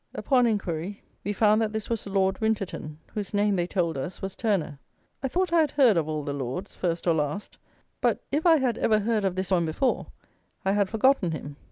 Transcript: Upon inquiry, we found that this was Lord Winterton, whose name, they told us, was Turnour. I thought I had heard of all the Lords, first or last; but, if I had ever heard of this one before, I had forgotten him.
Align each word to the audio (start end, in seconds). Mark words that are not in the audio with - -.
Upon 0.15 0.47
inquiry, 0.47 1.03
we 1.23 1.31
found 1.31 1.61
that 1.61 1.73
this 1.73 1.87
was 1.87 2.07
Lord 2.07 2.41
Winterton, 2.41 2.97
whose 3.13 3.35
name, 3.35 3.53
they 3.53 3.67
told 3.67 3.99
us, 3.99 4.19
was 4.19 4.35
Turnour. 4.35 4.79
I 5.21 5.27
thought 5.27 5.53
I 5.53 5.59
had 5.61 5.69
heard 5.69 5.95
of 5.95 6.09
all 6.09 6.23
the 6.23 6.33
Lords, 6.33 6.75
first 6.75 7.05
or 7.05 7.13
last; 7.13 7.59
but, 8.01 8.19
if 8.31 8.43
I 8.43 8.55
had 8.57 8.79
ever 8.79 8.97
heard 8.97 9.23
of 9.23 9.35
this 9.35 9.51
one 9.51 9.67
before, 9.67 10.07
I 10.65 10.71
had 10.71 10.89
forgotten 10.89 11.33
him. 11.33 11.55